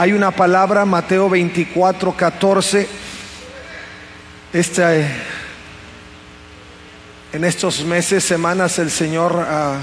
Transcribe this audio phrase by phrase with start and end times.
[0.00, 2.88] Hay una palabra, Mateo 24, 14.
[4.52, 5.10] Este,
[7.32, 9.80] en estos meses, semanas, el Señor ha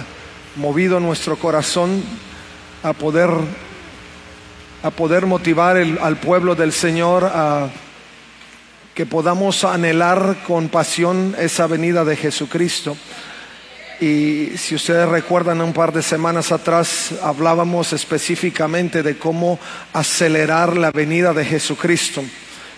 [0.55, 2.01] movido nuestro corazón
[2.81, 3.29] a poder,
[4.83, 7.67] a poder motivar al pueblo del Señor a
[8.93, 12.95] que podamos anhelar con pasión esa venida de Jesucristo.
[14.01, 19.57] Y si ustedes recuerdan, un par de semanas atrás hablábamos específicamente de cómo
[19.93, 22.21] acelerar la venida de Jesucristo.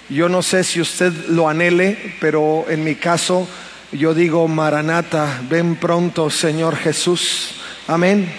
[0.09, 3.47] Yo no sé si usted lo anhele, pero en mi caso
[3.91, 7.55] yo digo, Maranata, ven pronto, Señor Jesús.
[7.87, 8.31] Amén.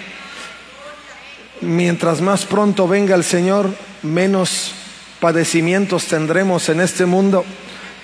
[1.61, 4.73] Mientras más pronto venga el Señor, menos
[5.19, 7.45] padecimientos tendremos en este mundo.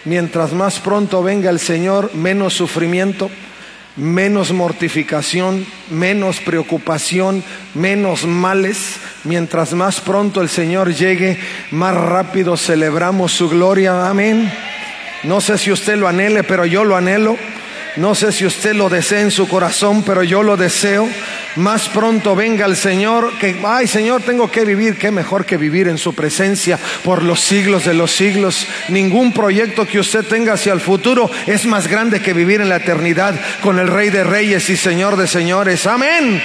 [0.04, 3.30] Mientras más pronto venga el Señor, menos sufrimiento
[3.96, 8.96] menos mortificación, menos preocupación, menos males.
[9.24, 11.38] Mientras más pronto el Señor llegue,
[11.70, 14.08] más rápido celebramos su gloria.
[14.08, 14.52] Amén.
[15.22, 17.36] No sé si usted lo anhele, pero yo lo anhelo.
[17.96, 21.08] No sé si usted lo desea en su corazón, pero yo lo deseo.
[21.56, 25.88] Más pronto venga el Señor, que, ay Señor, tengo que vivir, qué mejor que vivir
[25.88, 28.66] en su presencia por los siglos de los siglos.
[28.88, 32.76] Ningún proyecto que usted tenga hacia el futuro es más grande que vivir en la
[32.76, 35.86] eternidad con el Rey de Reyes y Señor de Señores.
[35.86, 36.42] Amén.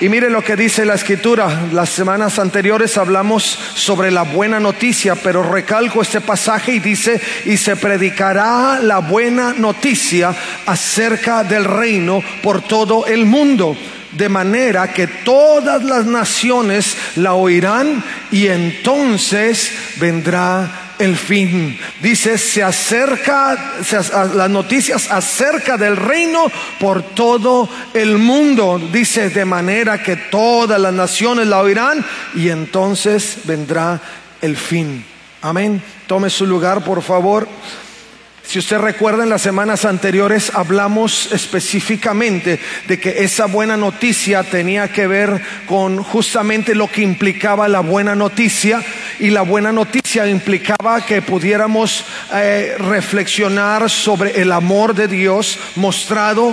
[0.00, 1.68] Y mire lo que dice la escritura.
[1.72, 7.56] Las semanas anteriores hablamos sobre la buena noticia, pero recalco este pasaje y dice, y
[7.56, 10.34] se predicará la buena noticia
[10.66, 13.76] acerca del reino por todo el mundo
[14.12, 21.78] de manera que todas las naciones la oirán y entonces vendrá el fin.
[22.00, 23.74] Dice, se acerca,
[24.34, 26.46] las noticias acerca del reino
[26.78, 28.80] por todo el mundo.
[28.92, 32.04] Dice, de manera que todas las naciones la oirán
[32.34, 34.00] y entonces vendrá
[34.40, 35.04] el fin.
[35.42, 35.82] Amén.
[36.06, 37.48] Tome su lugar, por favor.
[38.44, 44.92] Si usted recuerda en las semanas anteriores hablamos específicamente de que esa buena noticia tenía
[44.92, 48.82] que ver con justamente lo que implicaba la buena noticia
[49.18, 52.04] y la buena noticia implicaba que pudiéramos
[52.34, 56.52] eh, reflexionar sobre el amor de Dios mostrado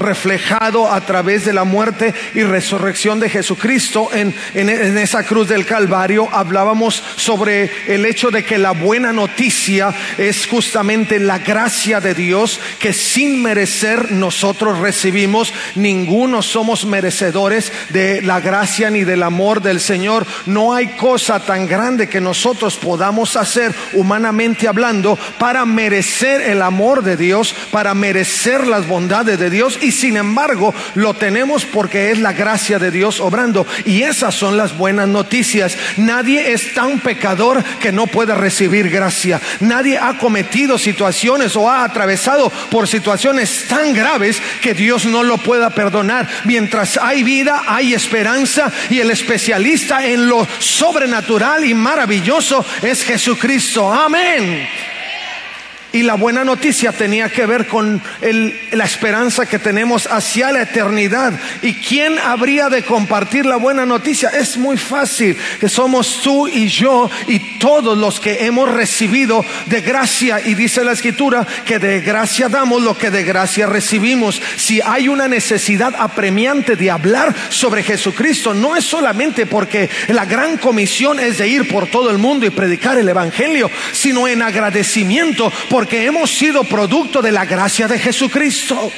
[0.00, 5.66] reflejado a través de la muerte y resurrección de Jesucristo en, en, esa cruz del
[5.66, 12.14] Calvario, hablábamos sobre el hecho de que la buena noticia es justamente la gracia de
[12.14, 15.52] Dios que sin merecer nosotros recibimos.
[15.74, 20.26] Ninguno somos merecedores de la gracia ni del amor del Señor.
[20.46, 27.02] No hay cosa tan grande que nosotros podamos hacer humanamente hablando para merecer el amor
[27.02, 32.18] de Dios, para merecer las bondades de Dios y sin embargo lo tenemos porque es
[32.18, 33.66] la gracia de Dios obrando.
[33.84, 35.76] Y esas son las buenas noticias.
[35.96, 39.40] Nadie es tan pecador que no pueda recibir gracia.
[39.60, 45.38] Nadie ha cometido situaciones o ha atravesado por situaciones tan graves que Dios no lo
[45.38, 46.28] pueda perdonar.
[46.44, 53.92] Mientras hay vida, hay esperanza y el especialista en lo sobrenatural y maravilloso es Jesucristo.
[53.92, 54.68] Amén.
[55.92, 58.00] Y la buena noticia tenía que ver con
[58.72, 61.32] la esperanza que tenemos hacia la eternidad.
[61.62, 64.28] ¿Y quién habría de compartir la buena noticia?
[64.28, 69.80] Es muy fácil, que somos tú y yo y todos los que hemos recibido de
[69.80, 70.40] gracia.
[70.44, 74.40] Y dice la escritura que de gracia damos lo que de gracia recibimos.
[74.56, 80.56] Si hay una necesidad apremiante de hablar sobre Jesucristo, no es solamente porque la gran
[80.56, 85.52] comisión es de ir por todo el mundo y predicar el Evangelio, sino en agradecimiento
[85.68, 88.92] por porque hemos sido producto de la gracia de Jesucristo.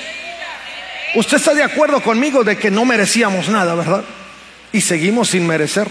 [1.14, 4.02] Usted está de acuerdo conmigo de que no merecíamos nada, ¿verdad?
[4.72, 5.86] Y seguimos sin merecer.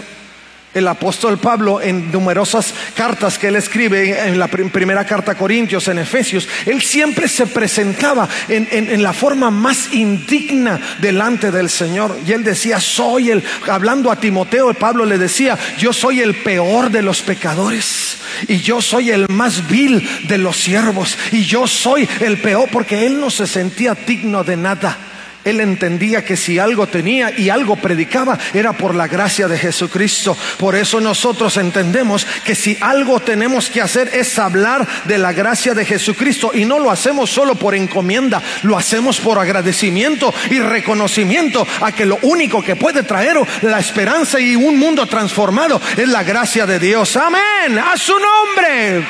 [0.74, 5.88] El apóstol Pablo en numerosas cartas que él escribe, en la primera carta a Corintios,
[5.88, 12.18] en Efesios, él siempre se presentaba en, la forma más indigna delante del Señor.
[12.26, 16.90] Y él decía, soy el, hablando a Timoteo, Pablo le decía, yo soy el peor
[16.90, 18.11] de los pecadores.
[18.48, 21.16] Y yo soy el más vil de los siervos.
[21.32, 25.11] Y yo soy el peor porque él no se sentía digno de nada.
[25.44, 30.36] Él entendía que si algo tenía y algo predicaba era por la gracia de Jesucristo.
[30.58, 35.74] Por eso nosotros entendemos que si algo tenemos que hacer es hablar de la gracia
[35.74, 41.66] de Jesucristo y no lo hacemos solo por encomienda, lo hacemos por agradecimiento y reconocimiento
[41.80, 46.22] a que lo único que puede traer la esperanza y un mundo transformado es la
[46.22, 47.16] gracia de Dios.
[47.16, 47.78] Amén.
[47.78, 49.04] A su nombre.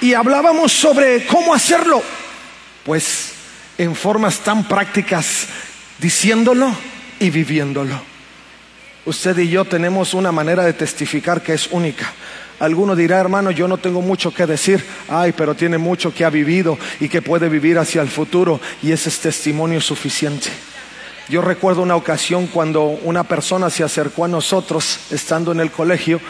[0.00, 2.02] Y hablábamos sobre cómo hacerlo.
[2.84, 3.35] Pues
[3.78, 5.46] en formas tan prácticas,
[5.98, 6.74] diciéndolo
[7.20, 8.00] y viviéndolo.
[9.04, 12.12] Usted y yo tenemos una manera de testificar que es única.
[12.58, 16.30] Alguno dirá, hermano, yo no tengo mucho que decir, ay, pero tiene mucho que ha
[16.30, 20.48] vivido y que puede vivir hacia el futuro y ese es testimonio suficiente.
[21.28, 26.20] Yo recuerdo una ocasión cuando una persona se acercó a nosotros estando en el colegio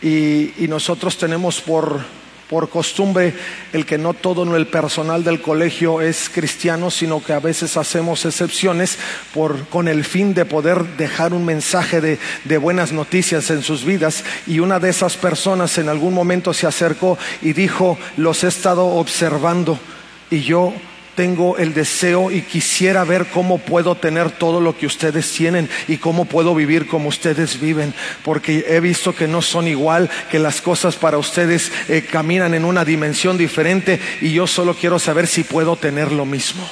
[0.00, 2.00] y, y nosotros tenemos por
[2.48, 3.34] por costumbre
[3.72, 8.24] el que no todo el personal del colegio es cristiano, sino que a veces hacemos
[8.24, 8.98] excepciones
[9.34, 13.84] por, con el fin de poder dejar un mensaje de, de buenas noticias en sus
[13.84, 14.24] vidas.
[14.46, 18.86] Y una de esas personas en algún momento se acercó y dijo, los he estado
[18.86, 19.78] observando
[20.30, 20.72] y yo
[21.18, 25.96] tengo el deseo y quisiera ver cómo puedo tener todo lo que ustedes tienen y
[25.96, 27.92] cómo puedo vivir como ustedes viven,
[28.22, 32.64] porque he visto que no son igual, que las cosas para ustedes eh, caminan en
[32.64, 36.70] una dimensión diferente y yo solo quiero saber si puedo tener lo mismo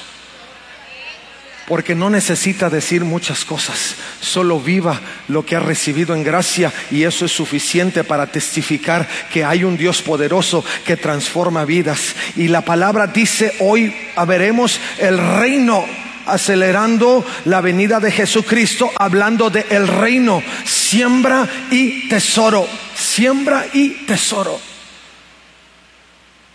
[1.67, 7.03] porque no necesita decir muchas cosas, solo viva lo que ha recibido en gracia y
[7.03, 12.15] eso es suficiente para testificar que hay un Dios poderoso que transforma vidas.
[12.37, 13.93] Y la palabra dice, hoy
[14.25, 15.85] veremos el reino
[16.25, 22.65] acelerando la venida de Jesucristo, hablando de el reino, siembra y tesoro,
[22.95, 24.57] siembra y tesoro.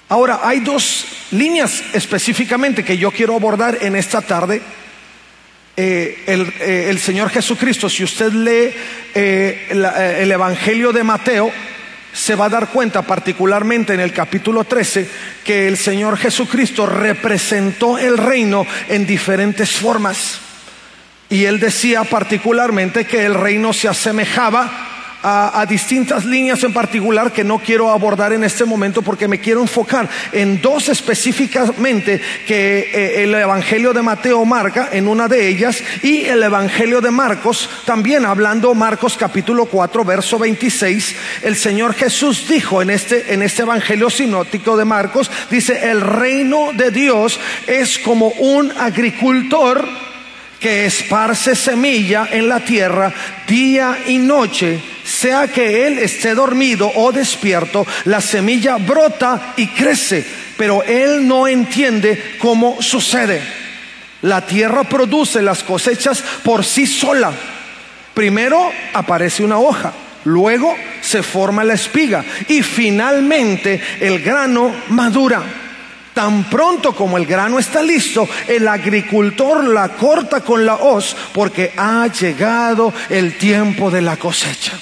[0.09, 4.63] Ahora, hay dos líneas específicamente que yo quiero abordar en esta tarde
[5.77, 8.75] eh, eh, el, Señor Jesucristo, si usted lee
[9.15, 9.69] eh,
[10.21, 11.51] el Evangelio de Mateo,
[12.13, 15.09] se va a dar cuenta, particularmente en el capítulo 13,
[15.45, 20.41] que el Señor Jesucristo representó el reino en diferentes formas.
[21.31, 24.92] Y él decía particularmente que el reino se asemejaba
[25.23, 29.61] a, distintas líneas en particular que no quiero abordar en este momento porque me quiero
[29.61, 35.83] enfocar en dos específicamente que eh, el Evangelio de Mateo marca en una de ellas
[36.03, 42.49] y el Evangelio de Marcos también hablando Marcos capítulo 4 verso 26 el Señor Jesús
[42.49, 47.99] dijo en este en este Evangelio sinótico de Marcos dice el reino de Dios es
[47.99, 50.12] como un agricultor
[50.63, 53.13] que esparce semilla en la tierra
[53.49, 60.25] día y noche, sea que él esté dormido o despierto, la semilla brota y crece,
[60.57, 63.43] pero él no entiende cómo sucede.
[64.23, 67.33] La tierra produce las cosechas por sí sola.
[68.15, 69.93] Primero aparece una hoja,
[70.25, 75.43] luego se forma la espiga y finalmente el grano madura.
[76.15, 81.73] Tan pronto como el grano está listo, el agricultor la corta con la hoz porque
[81.77, 84.79] ha llegado el tiempo de la cosecha.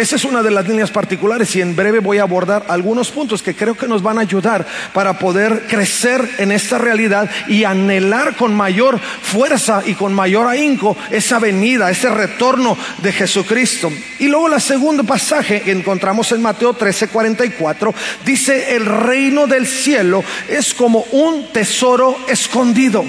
[0.00, 3.42] Esa es una de las líneas particulares y en breve voy a abordar algunos puntos
[3.42, 8.34] que creo que nos van a ayudar para poder crecer en esta realidad y anhelar
[8.34, 13.92] con mayor fuerza y con mayor ahínco esa venida, ese retorno de Jesucristo.
[14.18, 17.92] Y luego la segunda pasaje que encontramos en Mateo 13:44
[18.24, 23.04] dice, el reino del cielo es como un tesoro escondido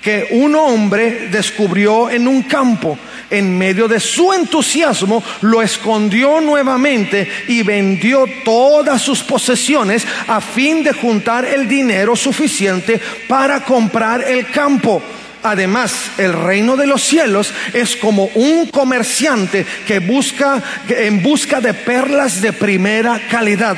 [0.00, 2.96] que un hombre descubrió en un campo
[3.30, 10.82] en medio de su entusiasmo, lo escondió nuevamente y vendió todas sus posesiones a fin
[10.82, 15.02] de juntar el dinero suficiente para comprar el campo.
[15.42, 21.72] Además, el reino de los cielos es como un comerciante que busca en busca de
[21.72, 23.76] perlas de primera calidad.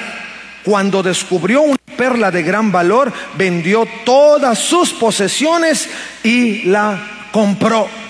[0.65, 5.89] Cuando descubrió una perla de gran valor, vendió todas sus posesiones
[6.25, 8.02] y la compró.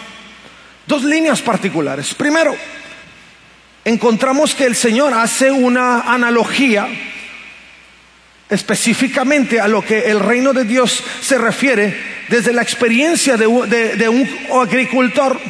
[0.87, 2.13] Dos líneas particulares.
[2.15, 2.57] Primero,
[3.85, 6.89] encontramos que el Señor hace una analogía
[8.51, 11.97] específicamente a lo que el reino de Dios se refiere
[12.29, 14.29] desde la experiencia de, un
[14.61, 15.41] agricultor.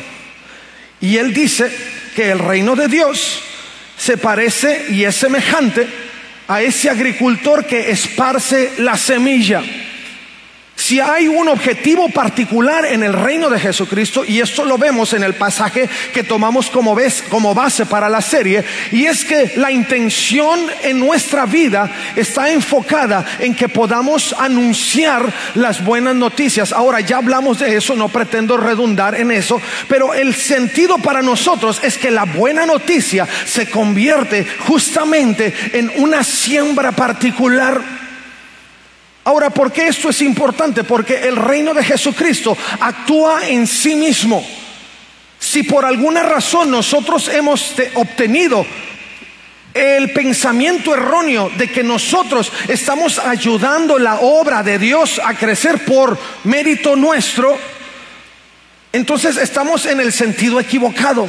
[1.01, 1.71] Y él dice
[2.15, 3.43] que el reino de Dios
[3.97, 5.89] se parece y es semejante
[6.47, 9.63] a ese agricultor que esparce la semilla.
[10.83, 15.23] Si hay un objetivo particular en el reino de Jesucristo, y esto lo vemos en
[15.23, 20.99] el pasaje que tomamos como, base para la serie, y es que la intención en
[20.99, 26.73] nuestra vida está enfocada en que podamos anunciar las buenas noticias.
[26.73, 31.79] Ahora ya hablamos de eso, no pretendo redundar en eso, pero el sentido para nosotros
[31.85, 38.02] es que la buena noticia se convierte justamente en una siembra particular
[39.25, 40.83] Ahora, ¿por qué esto es importante?
[40.83, 44.45] Porque el reino de Jesucristo actúa en sí mismo.
[45.39, 48.67] Si por alguna razón nosotros hemos obtenido
[49.75, 56.19] el pensamiento erróneo de que nosotros estamos ayudando la obra de Dios a crecer por
[56.45, 57.57] mérito nuestro,
[58.93, 61.29] entonces estamos en el sentido equivocado.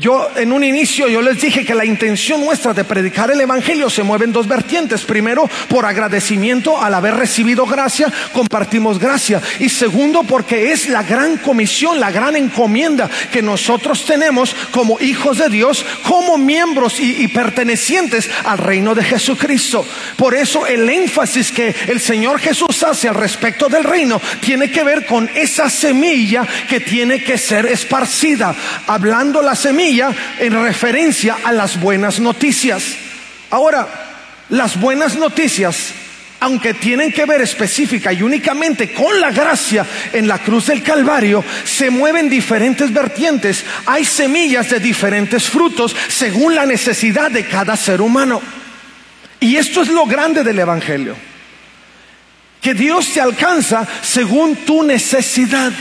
[0.00, 3.88] Yo en un inicio yo les dije que la intención nuestra de predicar el evangelio
[3.88, 5.02] se mueve en dos vertientes.
[5.02, 9.40] Primero, por agradecimiento al haber recibido gracia, compartimos gracia.
[9.60, 15.38] Y segundo, porque es la gran comisión, la gran encomienda que nosotros tenemos como hijos
[15.38, 19.86] de Dios, como miembros y, pertenecientes al reino de Jesucristo.
[20.16, 24.82] Por eso el énfasis que el Señor Jesús hace al respecto del reino tiene que
[24.82, 28.54] ver con esa semilla que tiene que ser esparcida.
[28.88, 32.84] Hablando la semilla en referencia a las buenas noticias.
[33.50, 33.86] Ahora,
[34.48, 35.92] las buenas noticias,
[36.40, 41.44] aunque tienen que ver específica y únicamente con la gracia en la cruz del Calvario,
[41.64, 43.62] se mueven diferentes vertientes.
[43.84, 48.40] Hay semillas de diferentes frutos según la necesidad de cada ser humano.
[49.38, 51.14] Y esto es lo grande del Evangelio.
[52.62, 55.72] Que Dios te alcanza según tu necesidad.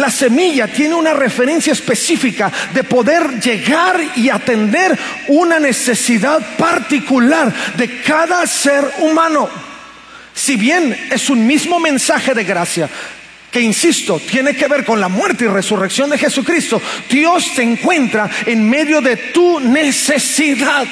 [0.00, 8.00] La semilla tiene una referencia específica de poder llegar y atender una necesidad particular de
[8.00, 9.46] cada ser humano.
[10.32, 12.88] Si bien es un mismo mensaje de gracia,
[13.50, 16.80] que insisto, tiene que ver con la muerte y resurrección de Jesucristo,
[17.10, 20.86] Dios te encuentra en medio de tu necesidad.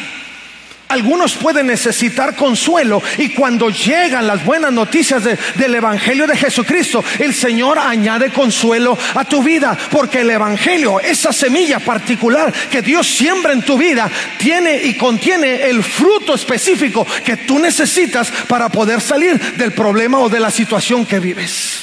[0.88, 7.34] Algunos pueden necesitar consuelo y cuando llegan las buenas noticias del Evangelio de Jesucristo, el
[7.34, 13.52] Señor añade consuelo a tu vida, porque el Evangelio, esa semilla particular que Dios siembra
[13.52, 19.38] en tu vida, tiene y contiene el fruto específico que tú necesitas para poder salir
[19.56, 21.80] del problema o de la situación que vives.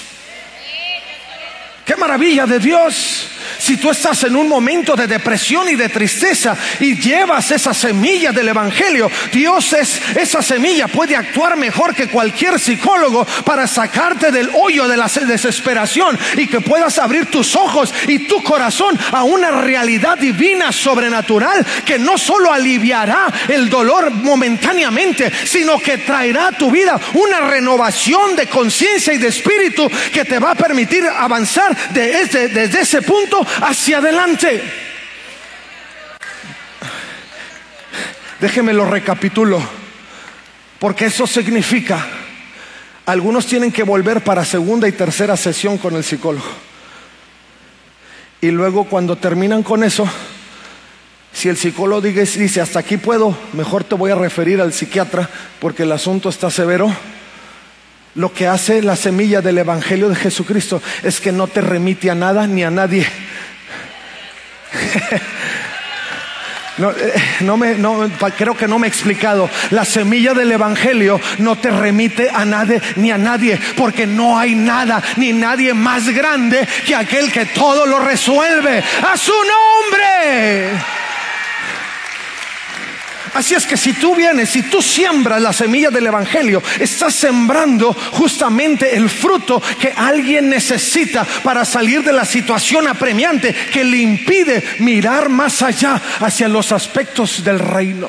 [1.85, 3.34] ¡Qué maravilla de Dios!
[3.57, 8.31] Si tú estás en un momento de depresión y de tristeza y llevas esa semilla
[8.31, 14.49] del Evangelio, Dios es esa semilla puede actuar mejor que cualquier psicólogo para sacarte del
[14.53, 19.51] hoyo de la desesperación y que puedas abrir tus ojos y tu corazón a una
[19.61, 26.71] realidad divina sobrenatural que no solo aliviará el dolor momentáneamente, sino que traerá a tu
[26.71, 32.49] vida una renovación de conciencia y de espíritu que te va a permitir avanzar desde,
[32.49, 34.63] desde ese punto hacia adelante.
[38.39, 39.61] Déjeme lo recapitulo,
[40.79, 42.05] porque eso significa,
[43.05, 46.45] algunos tienen que volver para segunda y tercera sesión con el psicólogo.
[48.41, 50.07] Y luego cuando terminan con eso,
[51.33, 55.83] si el psicólogo dice, hasta aquí puedo, mejor te voy a referir al psiquiatra porque
[55.83, 56.95] el asunto está severo.
[58.15, 62.15] Lo que hace la semilla del Evangelio de Jesucristo es que no te remite a
[62.15, 63.05] nada ni a nadie.
[66.77, 69.49] No, eh, no me, no, creo que no me he explicado.
[69.69, 74.55] La semilla del Evangelio no te remite a nadie ni a nadie, porque no hay
[74.55, 78.83] nada ni nadie más grande que aquel que todo lo resuelve.
[79.09, 81.04] A su nombre.
[83.35, 87.91] Así es que si tú vienes, si tú siembras la semilla del Evangelio, estás sembrando
[88.13, 94.63] justamente el fruto que alguien necesita para salir de la situación apremiante que le impide
[94.79, 98.07] mirar más allá hacia los aspectos del reino.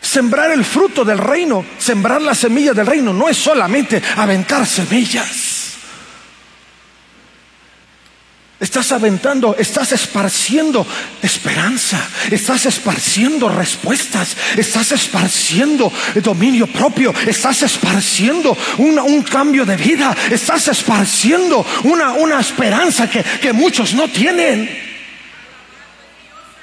[0.00, 5.57] Sembrar el fruto del reino, sembrar la semilla del reino, no es solamente aventar semillas.
[8.60, 10.84] Estás aventando, estás esparciendo
[11.22, 15.92] esperanza, estás esparciendo respuestas, estás esparciendo
[16.24, 23.52] dominio propio, estás esparciendo un cambio de vida, estás esparciendo una, una esperanza que, que
[23.52, 24.88] muchos no tienen.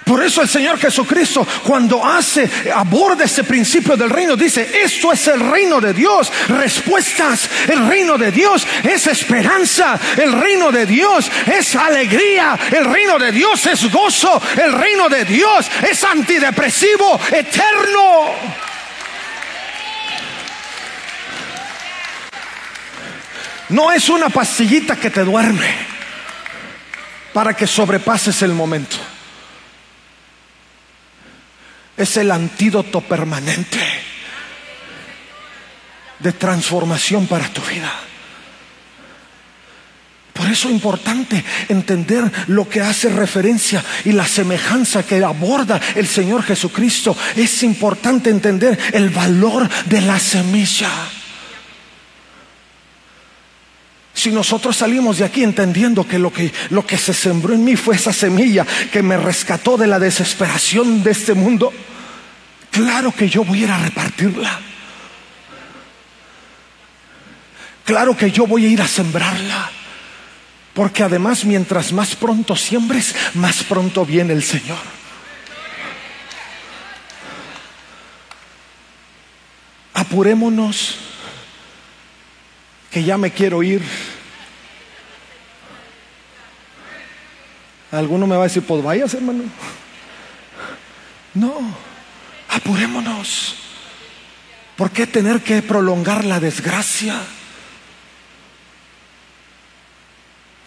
[0.06, 5.28] Por eso el Señor Jesucristo, cuando hace, aborda ese principio del reino, dice, esto es
[5.28, 11.32] el reino de Dios, respuestas, el reino de Dios es esperanza, el reino de Dios
[11.48, 18.36] es alegría, el reino de Dios es gozo, el reino de Dios es antidepresivo, eterno.
[23.70, 25.76] No es una pastillita que te duerme
[27.34, 28.98] para que sobrepases el momento.
[31.98, 33.80] Es el antídoto permanente
[36.20, 37.92] de transformación para tu vida.
[40.34, 46.08] Por eso es importante entender lo que hace referencia y la semejanza que aborda el
[46.08, 47.16] Señor Jesucristo.
[47.38, 50.90] Es importante entender el valor de la semilla.
[54.16, 57.76] Si nosotros salimos de aquí entendiendo que lo, que lo que se sembró en mí
[57.76, 61.74] fue esa semilla que me rescató de la desesperación de este mundo,
[62.72, 64.62] claro que yo voy a ir a repartirla.
[67.84, 69.70] Claro que yo voy a ir a sembrarla.
[70.74, 74.78] Porque además mientras más pronto siembres, más pronto viene el Señor.
[79.94, 81.05] Apurémonos,
[82.96, 83.82] que ya me quiero ir.
[87.92, 89.44] Alguno me va a decir, pues vayas hermano.
[91.34, 91.76] No,
[92.48, 93.58] apurémonos.
[94.78, 97.20] ¿Por qué tener que prolongar la desgracia?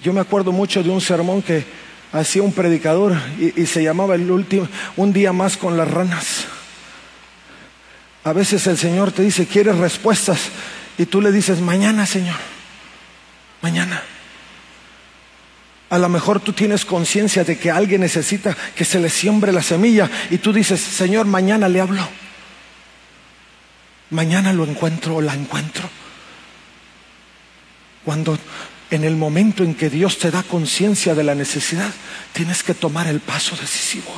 [0.03, 1.65] Yo me acuerdo mucho de un sermón que
[2.13, 4.69] hacía un predicador y, se llamaba el último,
[4.99, 6.45] un día más con las ranas.
[8.23, 10.51] A veces el Señor te dice, ¿quieres respuestas?
[10.99, 12.37] Y tú le dices, mañana, Señor,
[13.63, 14.03] mañana.
[15.91, 19.63] A lo mejor tú tienes conciencia de que alguien necesita que se le siembre la
[19.63, 22.07] semilla y tú dices, Señor, mañana le hablo.
[24.11, 25.89] Mañana lo encuentro o la encuentro.
[28.05, 28.39] Cuando
[28.91, 31.91] en el momento en que Dios te da conciencia de la necesidad,
[32.33, 34.13] tienes que tomar el paso decisivo.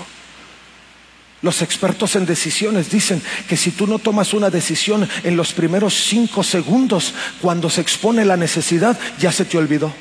[1.42, 5.94] Los expertos en decisiones dicen que si tú no tomas una decisión en los primeros
[5.94, 9.92] cinco segundos, cuando se expone la necesidad, ya se te olvidó.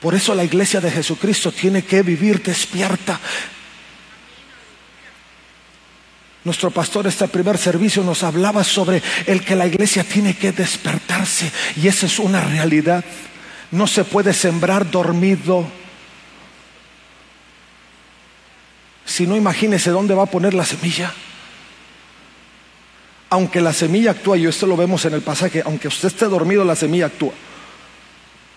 [0.00, 3.20] Por eso la iglesia de Jesucristo tiene que vivir despierta,
[6.46, 11.50] nuestro pastor este primer servicio nos hablaba sobre el que la iglesia tiene que despertarse
[11.74, 13.04] y esa es una realidad.
[13.72, 15.66] No se puede sembrar dormido.
[19.06, 21.14] Si no, imagínese dónde va a poner la semilla.
[23.30, 26.64] Aunque la semilla actúa, y esto lo vemos en el pasaje, aunque usted esté dormido,
[26.64, 27.32] la semilla actúa.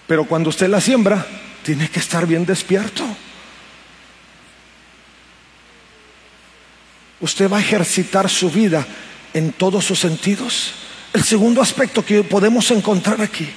[0.08, 1.26] Pero cuando usted la siembra,
[1.64, 3.06] tiene que estar bien despierto.
[7.22, 8.86] usted va a ejercitar su vida
[9.34, 10.74] en todos sus sentidos.
[11.14, 13.50] El segundo aspecto que podemos encontrar aquí,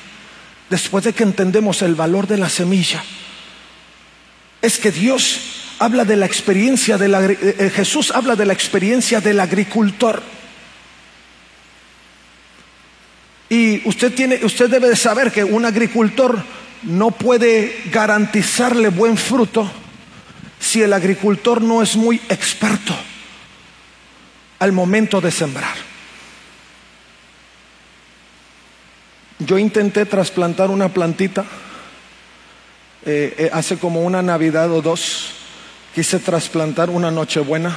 [0.71, 3.05] después de que entendemos el valor de la semilla,
[4.61, 5.41] es que Dios
[5.83, 10.23] habla de la experiencia del eh, eh, Jesús habla de la experiencia del agricultor.
[13.49, 16.43] Y usted tiene usted debe de saber que un agricultor
[16.85, 19.71] no puede garantizarle buen fruto
[20.61, 22.95] si el agricultor no es muy experto
[24.61, 25.75] al momento de sembrar.
[29.41, 31.45] Yo intenté trasplantar una plantita
[33.05, 35.42] eh, eh, hace como una Navidad o dos.
[35.95, 37.77] Quise trasplantar una Nochebuena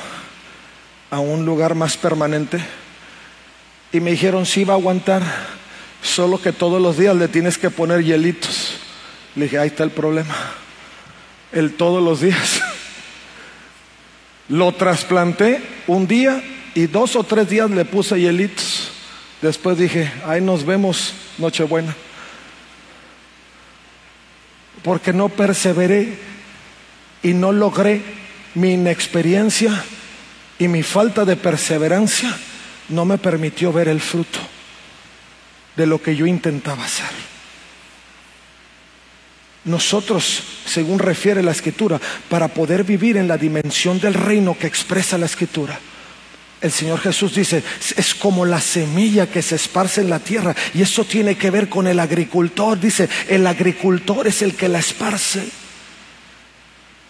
[1.11, 2.63] a un lugar más permanente
[3.91, 5.21] y me dijeron si va a aguantar,
[6.01, 8.77] solo que todos los días le tienes que poner hielitos.
[9.35, 10.33] Le dije, ahí está el problema.
[11.51, 12.61] El todos los días.
[14.47, 16.41] Lo trasplanté un día
[16.73, 18.91] y dos o tres días le puse hielitos.
[19.41, 21.93] Después dije, ahí nos vemos, Nochebuena.
[24.83, 26.17] Porque no perseveré
[27.25, 28.03] y no logré
[28.53, 29.83] mi inexperiencia
[30.59, 32.37] y mi falta de perseverancia
[32.89, 34.37] no me permitió ver el fruto
[35.75, 37.09] de lo que yo intentaba hacer.
[39.63, 45.17] Nosotros, según refiere la escritura, para poder vivir en la dimensión del reino que expresa
[45.17, 45.79] la escritura,
[46.61, 47.63] el Señor Jesús dice,
[47.97, 50.55] es como la semilla que se esparce en la tierra.
[50.73, 52.79] Y eso tiene que ver con el agricultor.
[52.79, 55.64] Dice, el agricultor es el que la esparce.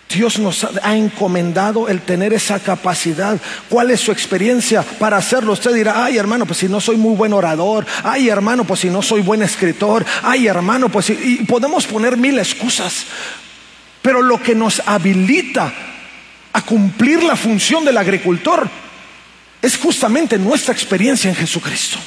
[0.10, 3.40] Dios nos ha encomendado el tener esa capacidad.
[3.70, 5.54] ¿Cuál es su experiencia para hacerlo?
[5.54, 8.90] Usted dirá, ay hermano, pues si no soy muy buen orador, ay hermano, pues si
[8.90, 11.14] no soy buen escritor, ay hermano, pues si...
[11.14, 13.06] y podemos poner mil excusas.
[14.02, 15.74] Pero lo que nos habilita
[16.54, 18.70] a cumplir la función del agricultor
[19.62, 21.98] es justamente nuestra experiencia en Jesucristo.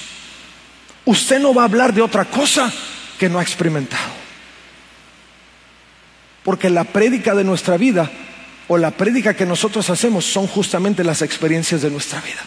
[1.05, 2.73] Usted no va a hablar de otra cosa
[3.19, 4.28] que no ha experimentado.
[6.49, 8.11] Porque la prédica de nuestra vida
[8.69, 12.41] o la prédica que nosotros hacemos son justamente las experiencias de nuestra vida.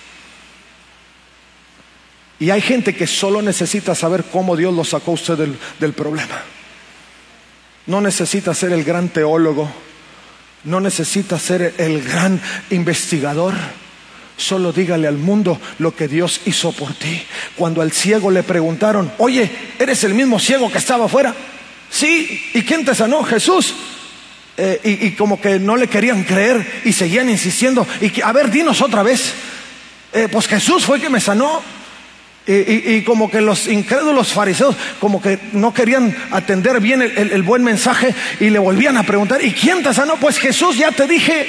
[2.40, 5.94] Y hay gente que solo necesita saber cómo Dios lo sacó a usted del, del
[5.94, 6.42] problema.
[7.86, 9.72] No necesita ser el gran teólogo,
[10.64, 13.54] no necesita ser el gran investigador.
[14.36, 17.22] Solo dígale al mundo lo que Dios hizo por ti.
[17.56, 21.36] Cuando al ciego le preguntaron, oye, ¿eres el mismo ciego que estaba afuera?
[21.92, 23.24] Sí, ¿y quién te sanó?
[23.24, 23.76] Jesús.
[24.58, 27.86] Eh, y, como que no le querían creer y seguían insistiendo.
[28.00, 29.34] Y a ver, dinos otra vez.
[30.14, 31.62] Eh, pues Jesús fue el que me sanó.
[32.48, 38.14] Y, como que los incrédulos fariseos como que no querían atender bien el, buen mensaje
[38.40, 40.16] y le volvían a preguntar, ¿y quién te sanó?
[40.16, 41.48] Pues Jesús, ya te dije,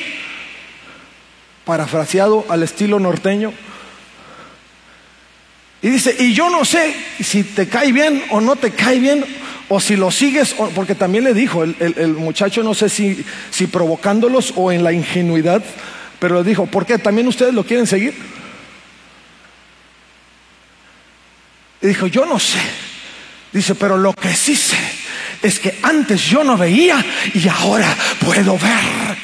[1.65, 3.53] parafraseado al estilo norteño.
[5.81, 9.25] Y dice, y yo no sé si te cae bien o no te cae bien,
[9.75, 14.53] o si lo sigues, porque también le dijo el, muchacho, no sé si, si provocándolos
[14.55, 15.63] o en la ingenuidad,
[16.19, 16.99] pero le dijo, ¿por qué?
[16.99, 18.13] ¿También ustedes lo quieren seguir?
[21.81, 22.59] Y dijo, yo no sé.
[23.51, 24.77] Dice, pero lo que sí sé
[25.41, 29.17] es que antes yo no veía y ahora puedo ver.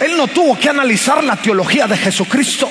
[0.00, 2.70] Él no tuvo que analizar la teología de Jesucristo.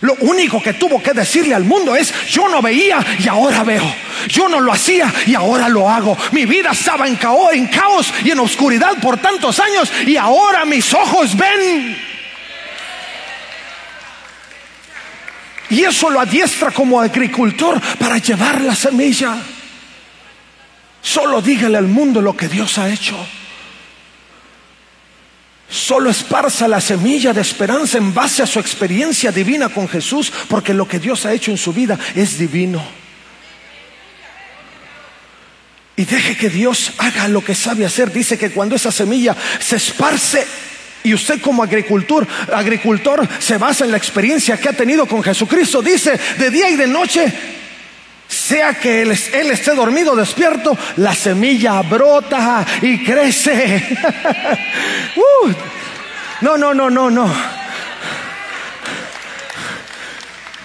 [0.00, 3.94] Lo único que tuvo que decirle al mundo es, yo no veía y ahora veo.
[4.28, 6.16] Yo no lo hacía y ahora lo hago.
[6.32, 10.64] Mi vida estaba en caos, en caos y en oscuridad por tantos años y ahora
[10.64, 11.96] mis ojos ven.
[15.70, 19.36] Y eso lo adiestra como agricultor para llevar la semilla.
[21.02, 23.16] Solo dígale al mundo lo que Dios ha hecho.
[25.74, 30.72] Solo esparza la semilla de esperanza en base a su experiencia divina con Jesús, porque
[30.72, 32.80] lo que Dios ha hecho en su vida es divino.
[35.96, 38.12] Y deje que Dios haga lo que sabe hacer.
[38.12, 40.46] Dice que cuando esa semilla se esparce,
[41.02, 45.82] y usted como agricultor, agricultor se basa en la experiencia que ha tenido con Jesucristo.
[45.82, 47.34] Dice, de día y de noche,
[48.34, 53.98] sea que él, esté dormido o despierto, la semilla brota y crece.
[55.16, 55.52] Uh,
[56.40, 57.32] no, no, no, no, no.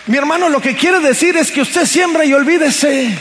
[0.08, 3.15] Mi hermano lo que quiere decir es que usted siembra y olvídese.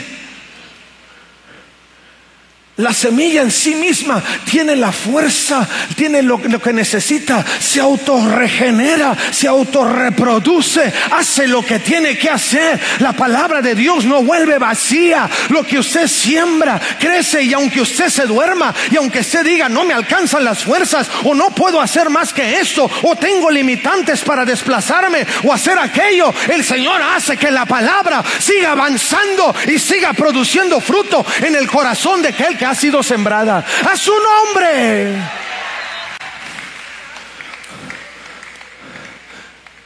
[2.79, 9.49] La semilla en sí misma tiene la fuerza, tiene lo, que necesita, se autorregenera, se
[9.49, 12.79] autorreproduce, hace lo que tiene que hacer.
[12.99, 15.29] La palabra de Dios no vuelve vacía.
[15.49, 19.83] Lo que usted siembra crece y aunque usted se duerma y aunque usted diga no
[19.83, 24.45] me alcanzan las fuerzas o no puedo hacer más que esto o tengo limitantes para
[24.45, 30.79] desplazarme o hacer aquello, el Señor hace que la palabra siga avanzando y siga produciendo
[30.79, 33.65] fruto en el corazón de aquel que ha sido sembrada.
[33.89, 35.17] A su nombre.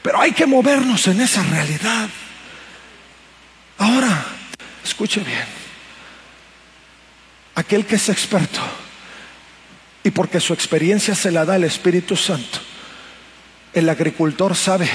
[0.02, 2.10] Pero hay que movernos en esa realidad.
[3.78, 4.26] Ahora,
[4.84, 5.46] escuche bien.
[7.56, 8.60] Aquel que es experto
[10.04, 12.60] y porque su experiencia se la da el Espíritu Santo,
[13.74, 14.90] el agricultor sabe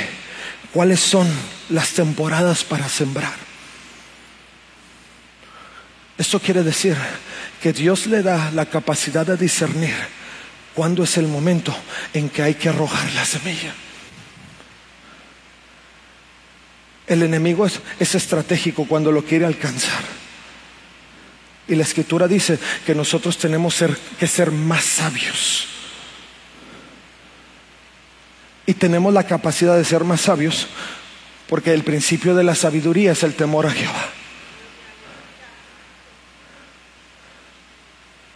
[0.72, 1.26] cuáles son
[1.70, 3.47] las temporadas para sembrar.
[6.18, 6.96] Esto quiere decir
[7.62, 9.94] que Dios le da la capacidad de discernir
[10.74, 11.74] cuándo es el momento
[12.12, 13.72] en que hay que arrojar la semilla.
[17.06, 20.02] El enemigo es, estratégico cuando lo quiere alcanzar.
[21.68, 23.82] Y la escritura dice que nosotros tenemos
[24.18, 25.66] que ser más sabios.
[28.66, 30.66] Y tenemos la capacidad de ser más sabios
[31.48, 34.17] porque el principio de la sabiduría es el temor a Jehová.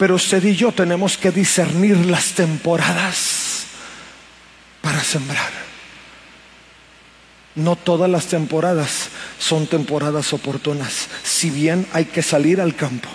[0.03, 3.63] Pero usted y yo tenemos que discernir las temporadas
[4.81, 5.49] para sembrar.
[7.55, 9.07] No todas las temporadas
[9.39, 11.07] son temporadas oportunas.
[11.23, 13.07] Si bien hay que salir al campo,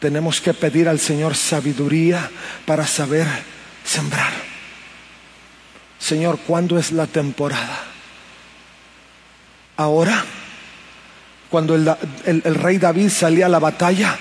[0.00, 2.28] tenemos que pedir al Señor sabiduría
[2.66, 3.28] para saber
[3.84, 4.32] sembrar.
[6.00, 7.84] Señor, ¿cuándo es la temporada?
[9.76, 10.24] Ahora,
[11.50, 11.88] cuando el,
[12.24, 14.18] el rey David salía a la batalla,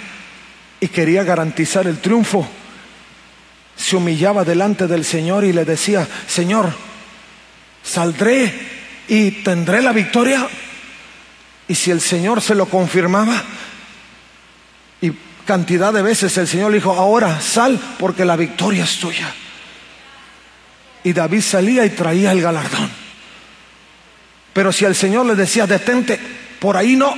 [0.79, 2.47] y quería garantizar el triunfo,
[3.75, 6.73] se humillaba delante del Señor y le decía, Señor,
[7.83, 8.53] saldré
[9.07, 10.47] y tendré la victoria.
[11.67, 13.43] Y si el Señor se lo confirmaba,
[15.01, 15.11] y
[15.45, 19.33] cantidad de veces el Señor le dijo, ahora sal porque la victoria es tuya.
[21.03, 22.89] Y David salía y traía el galardón.
[24.53, 26.19] Pero si el Señor le decía, detente,
[26.59, 27.13] por ahí no,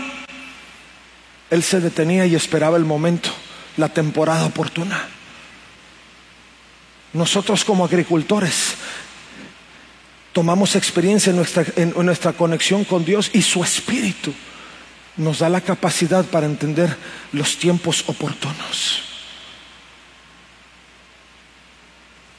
[1.49, 3.33] él se detenía y esperaba el momento
[3.79, 5.07] la temporada oportuna.
[7.13, 8.75] Nosotros como agricultores
[10.33, 14.33] tomamos experiencia en nuestra, en nuestra conexión con Dios y su Espíritu
[15.17, 16.95] nos da la capacidad para entender
[17.31, 19.03] los tiempos oportunos.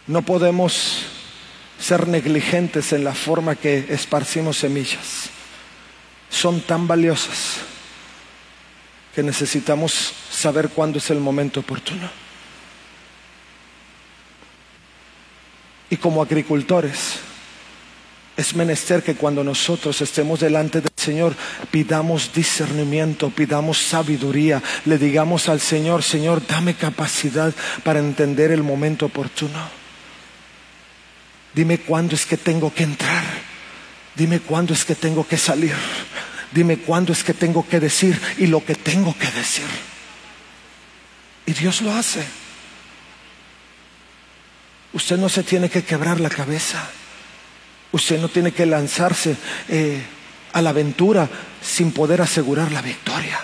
[0.06, 1.04] No podemos
[1.78, 5.30] ser negligentes en la forma que esparcimos semillas.
[6.30, 7.60] Son tan valiosas
[9.14, 12.08] que necesitamos saber cuándo es el momento oportuno.
[15.90, 17.18] Y como agricultores,
[18.36, 21.34] es menester que cuando nosotros estemos delante del Señor
[21.70, 29.06] pidamos discernimiento, pidamos sabiduría, le digamos al Señor, Señor, dame capacidad para entender el momento
[29.06, 29.58] oportuno.
[31.54, 33.24] Dime cuándo es que tengo que entrar.
[34.14, 35.74] Dime cuándo es que tengo que salir.
[36.52, 39.66] Dime cuándo es que tengo que decir y lo que tengo que decir.
[41.46, 42.24] Y Dios lo hace.
[44.92, 46.88] Usted no se tiene que quebrar la cabeza.
[47.92, 49.36] Usted no tiene que lanzarse
[49.68, 50.02] eh,
[50.52, 51.28] a la aventura
[51.62, 53.40] sin poder asegurar la victoria.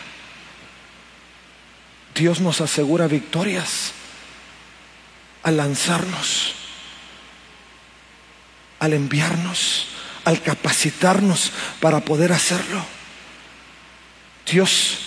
[2.14, 3.92] Dios nos asegura victorias
[5.42, 6.56] al lanzarnos
[8.78, 9.86] al enviarnos,
[10.24, 12.84] al capacitarnos para poder hacerlo.
[14.46, 14.98] Dios,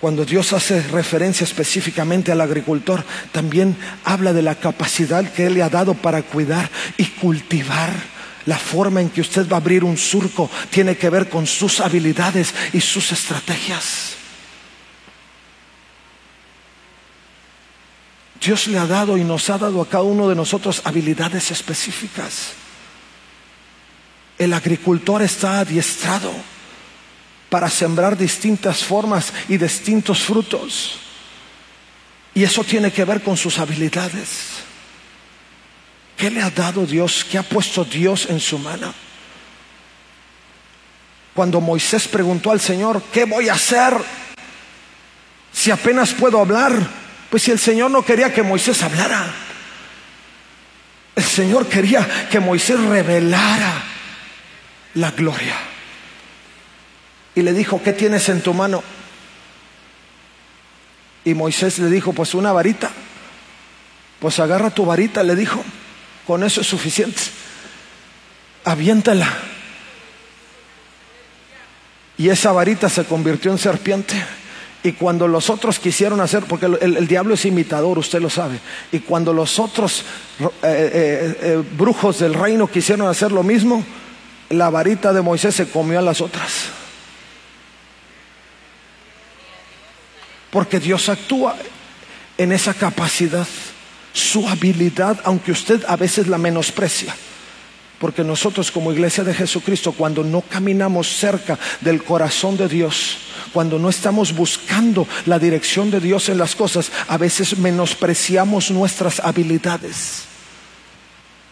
[0.00, 5.62] cuando Dios hace referencia específicamente al agricultor, también habla de la capacidad que Él le
[5.62, 7.92] ha dado para cuidar y cultivar.
[8.46, 11.80] La forma en que usted va a abrir un surco tiene que ver con sus
[11.80, 14.14] habilidades y sus estrategias.
[18.40, 22.52] Dios le ha dado y nos ha dado a cada uno de nosotros habilidades específicas.
[24.38, 26.32] El agricultor está adiestrado
[27.48, 30.98] para sembrar distintas formas y distintos frutos.
[32.34, 34.62] Y eso tiene que ver con sus habilidades.
[36.16, 37.24] ¿Qué le ha dado Dios?
[37.24, 38.92] ¿Qué ha puesto Dios en su mano?
[41.32, 43.94] Cuando Moisés preguntó al Señor, ¿qué voy a hacer
[45.52, 46.74] si apenas puedo hablar?
[47.30, 49.32] Pues si el Señor no quería que Moisés hablara,
[51.14, 53.84] el Señor quería que Moisés revelara
[54.94, 55.56] la gloria.
[57.38, 58.82] Y le dijo, ¿qué tienes en tu mano?
[61.24, 62.90] Y Moisés le dijo, pues una varita.
[64.18, 65.62] Pues agarra tu varita, le dijo,
[66.26, 67.22] con eso es suficiente.
[68.64, 69.28] Aviéntala.
[72.16, 74.20] Y esa varita se convirtió en serpiente.
[74.82, 78.58] Y cuando los otros quisieron hacer, porque el, diablo es imitador, usted lo sabe,
[78.90, 80.02] y cuando los otros
[80.40, 83.84] eh, eh, eh, brujos del reino quisieron hacer lo mismo,
[84.50, 86.77] la varita de Moisés se comió a las otras.
[90.58, 91.54] Porque Dios actúa
[92.36, 93.46] en esa capacidad,
[94.12, 97.14] su habilidad, aunque usted a veces la menosprecia.
[98.00, 103.18] Porque nosotros como iglesia de Jesucristo, cuando no caminamos cerca del corazón de Dios,
[103.52, 109.20] cuando no estamos buscando la dirección de Dios en las cosas, a veces menospreciamos nuestras
[109.20, 110.24] habilidades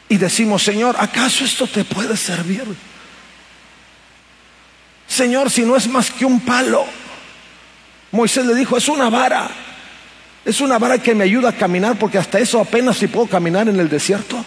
[0.08, 2.64] y decimos, Señor, ¿acaso esto te puede servir?
[5.06, 7.05] Señor, si no es más que un palo.
[8.12, 9.48] Moisés le dijo, es una vara.
[10.44, 13.68] Es una vara que me ayuda a caminar porque hasta eso apenas si puedo caminar
[13.68, 14.44] en el desierto.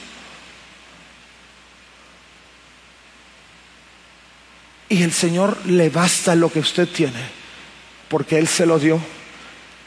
[4.87, 7.21] Y el Señor le basta lo que usted tiene,
[8.07, 8.99] porque Él se lo dio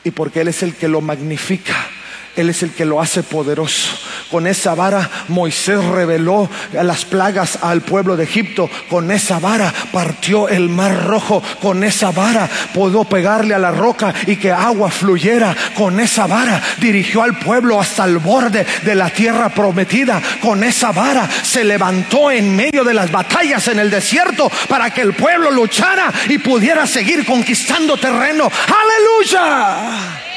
[0.04, 1.88] y porque Él es el que lo magnifica,
[2.34, 3.90] Él es el que lo hace poderoso.
[4.30, 8.70] Con esa vara Moisés reveló las plagas al pueblo de Egipto.
[8.88, 11.42] Con esa vara partió el mar rojo.
[11.60, 15.54] Con esa vara pudo pegarle a la roca y que agua fluyera.
[15.76, 20.22] Con esa vara dirigió al pueblo hasta el borde de la tierra prometida.
[20.40, 25.02] Con esa vara se levantó en medio de las batallas en el desierto para que
[25.02, 28.50] el pueblo luchara y pudiera seguir conquistando terreno.
[28.66, 30.31] Aleluya.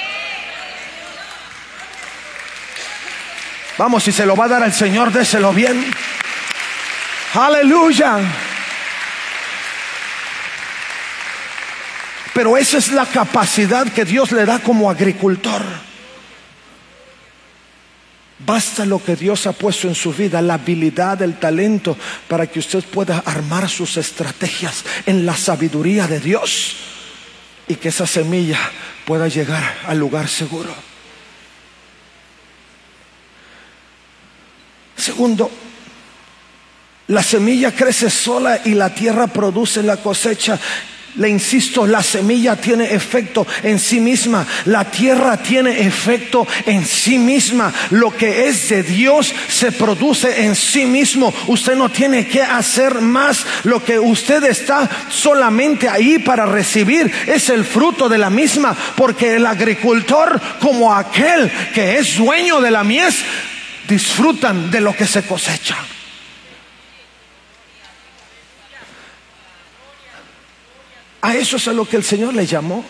[3.77, 5.85] Vamos, si se lo va a dar al Señor, déselo bien.
[7.33, 8.19] Aleluya.
[12.33, 15.61] Pero esa es la capacidad que Dios le da como agricultor.
[18.39, 22.59] Basta lo que Dios ha puesto en su vida, la habilidad, el talento, para que
[22.59, 26.75] usted pueda armar sus estrategias en la sabiduría de Dios
[27.67, 28.59] y que esa semilla
[29.05, 30.94] pueda llegar al lugar seguro.
[35.05, 35.51] Segundo,
[37.09, 40.59] la semilla crece sola y la tierra produce la cosecha.
[41.17, 47.19] Le insisto, la semilla tiene efecto en sí misma, la tierra tiene efecto en sí
[47.19, 51.31] misma, lo que es de Dios se produce en sí mismo.
[51.45, 57.49] Usted no tiene que hacer más, lo que usted está solamente ahí para recibir es
[57.49, 62.83] el fruto de la misma, porque el agricultor como aquel que es dueño de la
[62.83, 63.23] mies
[63.87, 65.77] disfrutan de lo que se cosecha.
[71.21, 72.85] A eso es a lo que el Señor le llamó.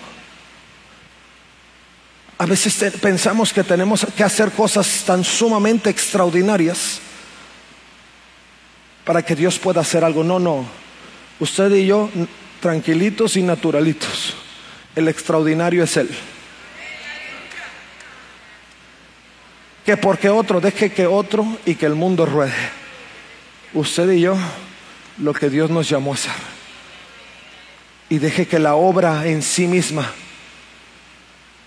[2.37, 6.99] A veces pensamos que tenemos que hacer cosas tan sumamente extraordinarias
[9.05, 10.21] para que Dios pueda hacer algo.
[10.23, 10.65] No, no.
[11.39, 12.09] Usted y yo,
[12.59, 14.33] tranquilitos y naturalitos.
[14.95, 16.09] El extraordinario es Él.
[19.85, 22.53] Que porque otro deje que otro y que el mundo ruede.
[23.73, 24.35] Usted y yo,
[25.17, 26.55] lo que Dios nos llamó a hacer
[28.09, 30.11] y deje que la obra en sí misma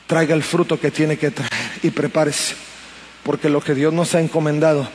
[0.06, 1.52] traiga el fruto que tiene que traer
[1.82, 2.54] y prepárese,
[3.22, 4.88] porque lo que Dios nos ha encomendado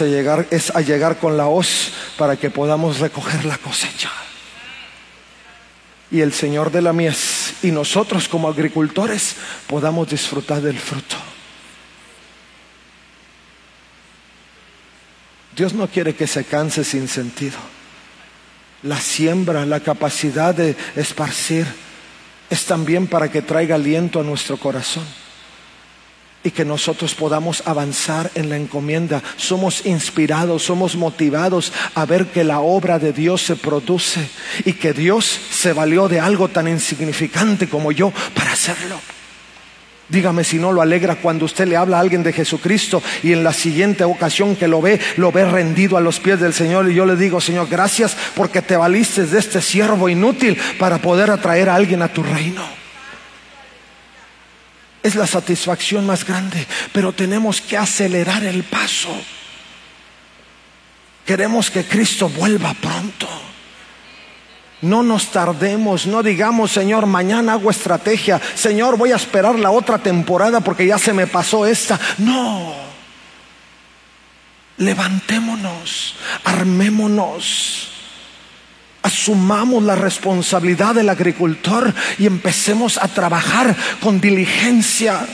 [0.00, 4.10] llegar, es a llegar con la hoz para que podamos recoger la cosecha.
[6.10, 11.16] Y el Señor de la mies y nosotros como agricultores podamos disfrutar del fruto.
[15.58, 17.58] Dios no quiere que se canse sin sentido
[18.82, 21.66] la siembra, la capacidad de esparcir,
[22.50, 25.04] es también para que traiga aliento a nuestro corazón
[26.44, 29.22] y que nosotros podamos avanzar en la encomienda.
[29.36, 34.30] Somos inspirados, somos motivados a ver que la obra de Dios se produce
[34.64, 38.98] y que Dios se valió de algo tan insignificante como yo para hacerlo.
[40.08, 43.44] Dígame si no lo alegra cuando usted le habla a alguien de Jesucristo y en
[43.44, 46.94] la siguiente ocasión que lo ve, lo ve rendido a los pies del Señor y
[46.94, 51.68] yo le digo, Señor, gracias porque te valiste de este siervo inútil para poder atraer
[51.68, 52.64] a alguien a tu reino.
[55.02, 59.14] Es la satisfacción más grande, pero tenemos que acelerar el paso.
[61.26, 63.28] Queremos que Cristo vuelva pronto.
[64.80, 69.98] No nos tardemos, no digamos, Señor, mañana hago estrategia, Señor, voy a esperar la otra
[69.98, 71.98] temporada porque ya se me pasó esta.
[72.18, 72.74] No,
[74.76, 76.14] levantémonos,
[76.44, 77.88] armémonos,
[79.02, 85.26] asumamos la responsabilidad del agricultor y empecemos a trabajar con diligencia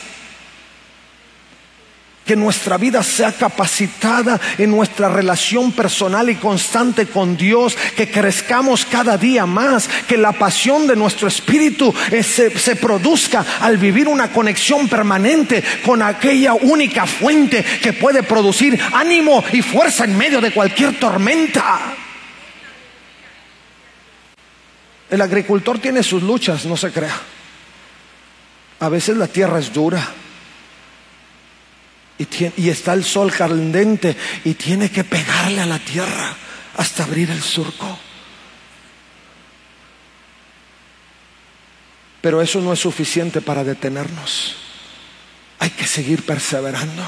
[2.25, 8.87] que nuestra vida sea capacitada en nuestra relación personal y constante con Dios, que crezcamos
[8.87, 14.09] cada día más, que la pasión de nuestro espíritu eh, se, se, produzca al vivir
[14.09, 20.41] una conexión permanente con aquella única fuente que puede producir ánimo y fuerza en medio
[20.41, 21.81] de cualquier tormenta.
[25.11, 27.15] El agricultor tiene sus luchas, no se crea.
[28.81, 30.07] A veces la tierra es dura
[32.19, 36.35] y, está el sol candente y tiene que pegarle a la tierra
[36.77, 37.99] hasta abrir el surco.
[42.21, 44.57] Pero eso no es suficiente para detenernos.
[45.59, 47.05] Hay que seguir perseverando.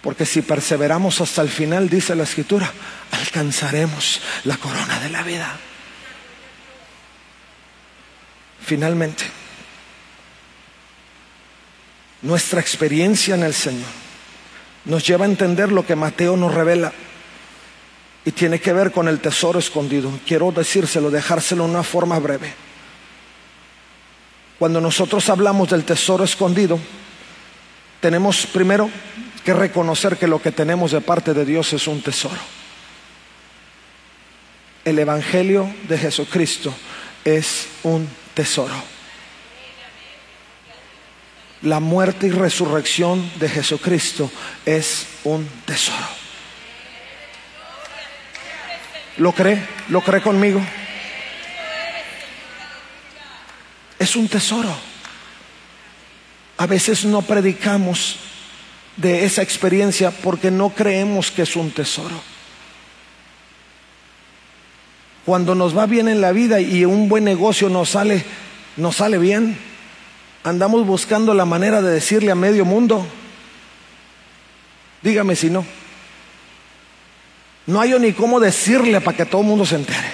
[0.00, 2.72] Porque si perseveramos hasta el final, dice la escritura,
[3.10, 5.58] alcanzaremos la corona de la vida.
[8.64, 9.39] Finalmente,
[12.22, 13.88] nuestra experiencia en el Señor
[14.84, 16.92] nos lleva a entender lo que Mateo nos revela
[18.24, 20.10] y tiene que ver con el tesoro escondido.
[20.26, 22.52] Quiero decírselo, dejárselo en una forma breve.
[24.58, 26.78] Cuando nosotros hablamos del tesoro escondido,
[28.00, 28.90] tenemos primero
[29.44, 32.40] que reconocer que lo que tenemos de parte de Dios es un tesoro.
[34.84, 36.74] El Evangelio de Jesucristo
[37.24, 38.89] es un tesoro
[41.62, 44.30] la muerte y resurrección de Jesucristo
[44.64, 46.20] es un tesoro.
[49.18, 49.62] ¿Lo cree?
[49.88, 50.60] ¿Lo cree conmigo?
[53.98, 54.74] Es un tesoro.
[56.56, 58.16] A veces no predicamos
[58.96, 62.22] de esa experiencia porque no creemos que es un tesoro.
[65.26, 68.24] Cuando nos va bien en la vida y un buen negocio nos sale,
[68.76, 69.58] nos sale bien,
[70.44, 73.06] andamos buscando la manera de decirle a medio mundo.
[75.02, 75.64] Dígame si no.
[77.66, 80.10] No hay ni cómo decirle para que todo el mundo se entere.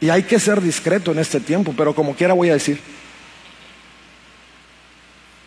[0.00, 2.80] Y hay que ser discreto en este tiempo, pero como quiera voy a decir.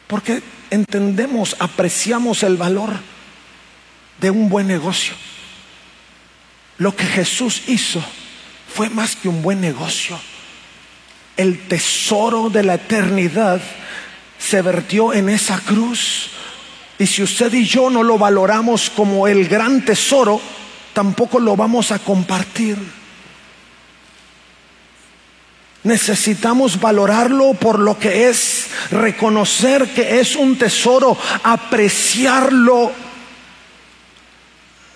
[0.08, 2.92] Porque entendemos, apreciamos el valor
[4.20, 5.14] de un buen negocio.
[6.78, 8.04] Lo que Jesús hizo
[8.74, 10.20] fue más que un buen negocio.
[11.38, 13.62] El tesoro de la eternidad
[14.38, 16.30] se vertió en esa cruz.
[16.98, 20.40] Y si usted y yo no lo valoramos como el gran tesoro,
[20.94, 22.78] tampoco lo vamos a compartir.
[25.84, 32.92] Necesitamos valorarlo por lo que es, reconocer que es un tesoro, apreciarlo,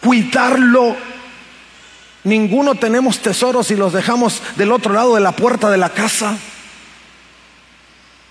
[0.02, 0.96] cuidarlo.
[2.30, 6.38] Ninguno tenemos tesoros y los dejamos del otro lado de la puerta de la casa.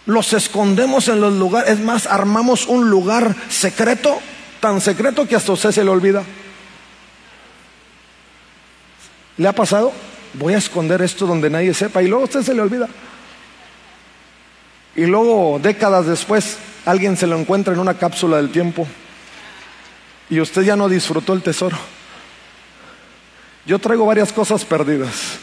[0.07, 4.21] Los escondemos en los lugares, es más, armamos un lugar secreto,
[4.61, 6.23] tan secreto que hasta usted se le olvida.
[9.37, 9.93] ¿Le ha pasado?
[10.35, 12.89] voy a esconder esto donde nadie sepa y luego a usted se le olvida.
[14.95, 18.87] Y luego, décadas después, alguien se lo encuentra en una cápsula del tiempo
[20.31, 21.77] y usted ya no disfrutó el tesoro.
[23.69, 25.37] Yo traigo varias cosas perdidas,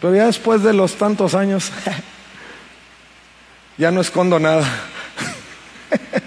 [0.00, 1.70] pero ya después de los tantos años,
[3.78, 4.66] ya no escondo nada.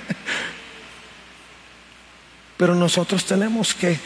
[2.55, 3.99] Pero nosotros tenemos que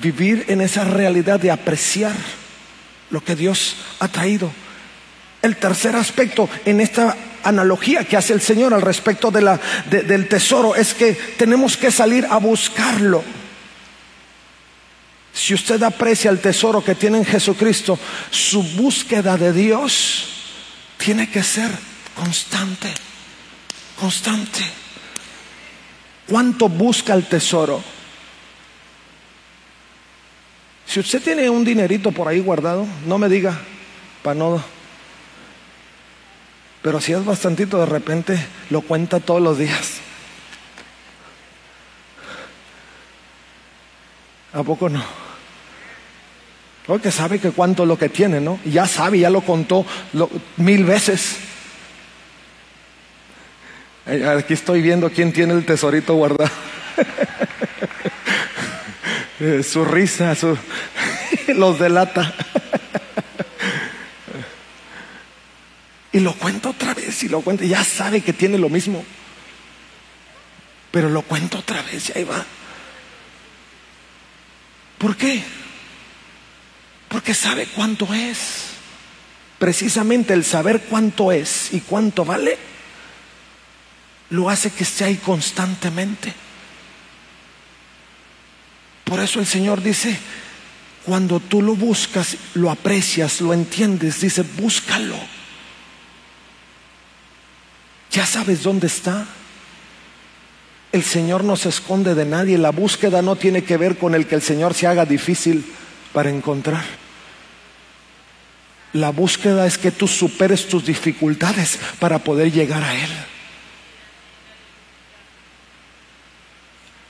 [0.00, 2.14] vivir en esa realidad de apreciar
[3.10, 4.52] lo que Dios ha traído.
[5.42, 10.94] El tercer aspecto en esta analogía que hace el Señor al respecto del tesoro es
[10.94, 13.24] que tenemos que salir a buscarlo.
[15.32, 17.98] Si usted aprecia el tesoro que tiene en Jesucristo,
[18.30, 20.28] su búsqueda de Dios
[20.98, 21.70] tiene que ser
[22.14, 22.92] constante,
[23.98, 24.60] constante.
[26.28, 27.82] ¿Cuánto busca el tesoro?
[30.86, 33.58] Si usted tiene un dinerito por ahí guardado, no me diga,
[34.22, 34.62] para.
[36.82, 40.00] Pero si es bastantito, de repente lo cuenta todos los días.
[44.52, 45.21] ¿A poco no?
[46.86, 48.58] Porque sabe que cuánto lo que tiene, ¿no?
[48.64, 49.86] Ya sabe, ya lo contó
[50.56, 51.36] mil veces.
[54.04, 56.50] Aquí estoy viendo quién tiene el tesorito guardado.
[59.40, 60.36] Eh, su risa,
[61.48, 62.32] los delata.
[66.12, 67.64] y lo cuento otra vez y lo cuento.
[67.64, 69.04] Ya sabe que tiene lo mismo.
[70.92, 72.44] Pero lo cuento otra vez y ahí va.
[74.98, 75.42] ¿Por qué?
[77.12, 78.70] Porque sabe cuánto es.
[79.58, 82.58] Precisamente el saber cuánto es y cuánto vale
[84.30, 86.32] lo hace que esté ahí constantemente.
[89.04, 90.18] Por eso el Señor dice,
[91.04, 95.16] cuando tú lo buscas, lo aprecias, lo entiendes, dice, búscalo.
[98.10, 99.26] Ya sabes dónde está.
[100.92, 102.56] El Señor no se esconde de nadie.
[102.56, 105.64] La búsqueda no tiene que ver con el que el Señor se haga difícil
[106.14, 107.01] para encontrar.
[108.92, 113.10] La búsqueda es que tú superes tus dificultades para poder llegar a Él.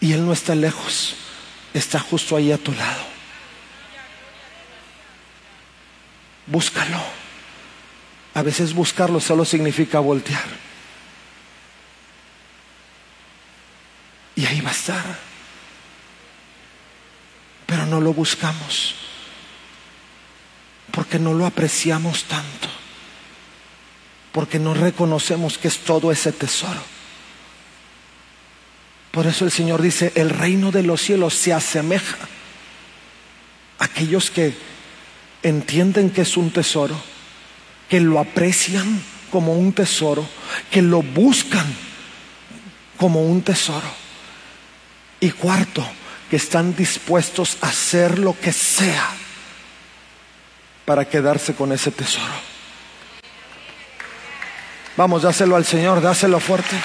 [0.01, 1.17] Y Él no está lejos
[1.75, 3.05] está justo ahí a tu lado.
[6.47, 7.03] Búscalo.
[8.35, 10.45] A veces buscarlo solo significa voltear.
[14.35, 15.19] Y ahí va a estar.
[17.67, 18.95] Pero no lo buscamos.
[20.93, 22.69] Porque no lo apreciamos tanto.
[24.31, 26.81] Porque no reconocemos que es todo ese tesoro.
[29.11, 32.17] Por eso el Señor dice, el reino de los cielos se asemeja
[33.79, 34.55] a aquellos que
[35.43, 36.97] entienden que es un tesoro,
[37.89, 40.27] que lo aprecian como un tesoro,
[40.71, 41.67] que lo buscan
[42.97, 43.89] como un tesoro.
[45.21, 45.85] Y cuarto,
[46.31, 49.11] que están dispuestos a hacer lo que sea
[50.85, 52.33] para quedarse con ese tesoro.
[54.97, 56.77] Vamos, dáselo al Señor, dáselo fuerte.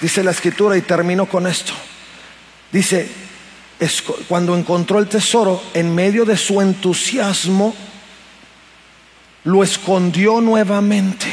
[0.00, 1.72] Dice la escritura y termino con esto.
[2.70, 3.08] Dice,
[4.28, 7.74] cuando encontró el tesoro, en medio de su entusiasmo,
[9.44, 11.26] lo escondió nuevamente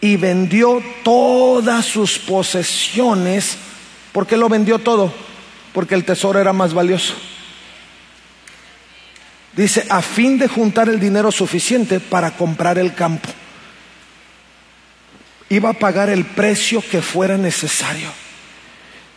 [0.00, 3.56] y vendió todas sus posesiones.
[4.12, 5.12] ¿Por qué lo vendió todo?
[5.72, 7.14] Porque el tesoro era más valioso.
[9.54, 13.28] Dice, a fin de juntar el dinero suficiente para comprar el campo
[15.50, 18.08] iba a pagar el precio que fuera necesario.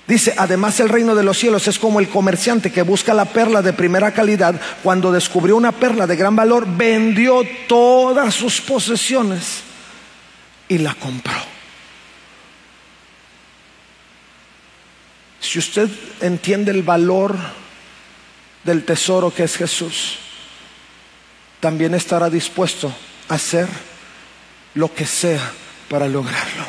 [0.05, 3.61] Dice, además el reino de los cielos es como el comerciante que busca la perla
[3.61, 4.59] de primera calidad.
[4.81, 9.61] Cuando descubrió una perla de gran valor, vendió todas sus posesiones
[10.67, 11.52] y la compró.
[15.43, 15.89] Si usted
[16.21, 17.37] entiende el valor
[18.63, 20.17] del tesoro que es Jesús,
[21.59, 22.93] también estará dispuesto
[23.27, 23.67] a hacer
[24.73, 25.51] lo que sea
[25.89, 26.63] para lograrlo.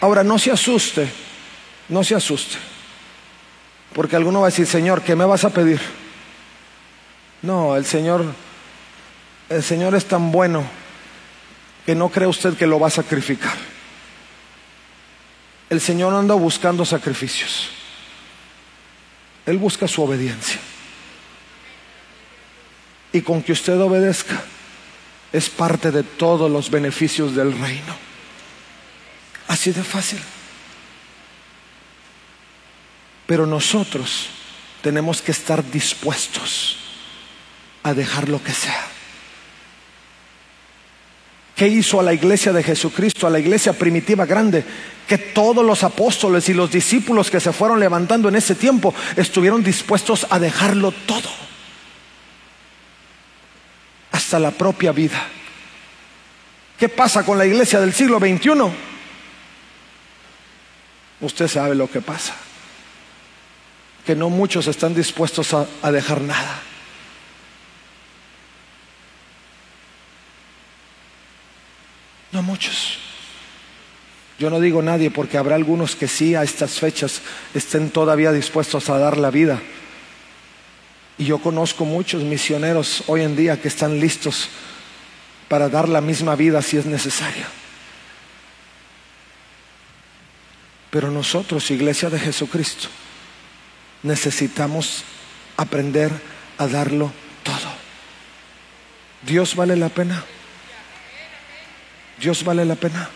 [0.00, 1.08] Ahora, no se asuste,
[1.88, 2.56] no se asuste,
[3.92, 5.80] porque alguno va a decir, Señor, ¿qué me vas a pedir?
[7.42, 8.24] No, el Señor,
[9.48, 10.64] el Señor es tan bueno
[11.86, 13.73] que no cree usted que lo va a sacrificar.
[15.74, 17.68] El Señor anda buscando sacrificios.
[19.44, 20.60] Él busca su obediencia.
[23.12, 24.40] Y con que usted obedezca
[25.32, 27.96] es parte de todos los beneficios del reino.
[29.48, 30.20] Así de fácil.
[33.26, 34.28] Pero nosotros
[34.80, 36.76] tenemos que estar dispuestos
[37.82, 38.93] a dejar lo que sea.
[41.54, 44.64] ¿Qué hizo a la iglesia de Jesucristo, a la iglesia primitiva grande?
[45.06, 49.62] Que todos los apóstoles y los discípulos que se fueron levantando en ese tiempo estuvieron
[49.62, 51.30] dispuestos a dejarlo todo.
[54.10, 55.28] Hasta la propia vida.
[56.78, 58.50] ¿Qué pasa con la iglesia del siglo XXI?
[61.20, 62.34] Usted sabe lo que pasa.
[64.04, 66.60] Que no muchos están dispuestos a, a dejar nada.
[72.34, 72.98] No muchos.
[74.40, 77.22] Yo no digo nadie porque habrá algunos que sí a estas fechas
[77.54, 79.62] estén todavía dispuestos a dar la vida.
[81.16, 84.48] Y yo conozco muchos misioneros hoy en día que están listos
[85.48, 87.46] para dar la misma vida si es necesario.
[90.90, 92.88] Pero nosotros, Iglesia de Jesucristo,
[94.02, 95.04] necesitamos
[95.56, 96.10] aprender
[96.58, 97.12] a darlo
[97.44, 97.72] todo.
[99.22, 100.24] ¿Dios vale la pena?
[102.20, 103.08] ¿Dios vale la pena?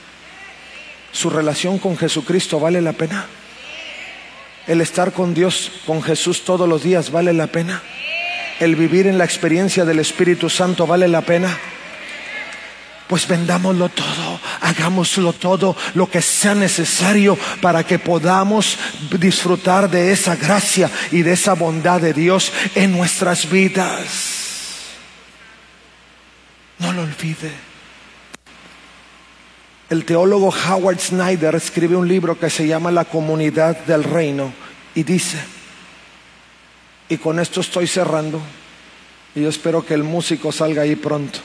[1.12, 3.26] ¿Su relación con Jesucristo vale la pena?
[4.66, 7.82] ¿El estar con Dios, con Jesús todos los días vale la pena?
[8.60, 11.56] ¿El vivir en la experiencia del Espíritu Santo vale la pena?
[13.06, 18.78] Pues vendámoslo todo, hagámoslo todo lo que sea necesario para que podamos
[19.18, 24.38] disfrutar de esa gracia y de esa bondad de Dios en nuestras vidas.
[26.78, 27.67] No lo olvide.
[29.90, 34.52] El teólogo Howard Snyder escribe un libro que se llama La comunidad del reino
[34.94, 35.38] y dice,
[37.08, 38.38] y con esto estoy cerrando,
[39.34, 41.38] y yo espero que el músico salga ahí pronto.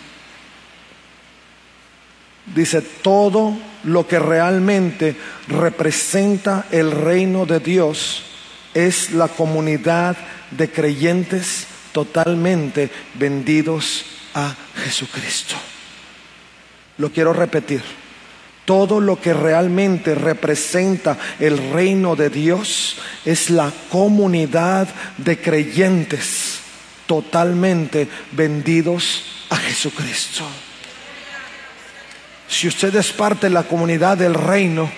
[2.54, 5.16] Dice, todo lo que realmente
[5.48, 8.24] representa el reino de Dios
[8.74, 10.18] es la comunidad
[10.52, 15.56] de creyentes totalmente vendidos a Jesucristo.
[16.98, 18.03] Lo quiero repetir
[18.66, 24.88] todo lo que realmente representa el reino de Dios es la comunidad
[25.18, 26.60] de creyentes
[27.06, 30.46] totalmente vendidos a Jesucristo.
[32.48, 34.90] Si usted es parte de la comunidad del reino,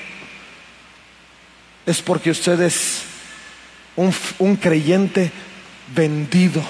[1.86, 3.02] es porque usted es
[3.96, 5.32] un, un creyente
[5.96, 6.64] vendido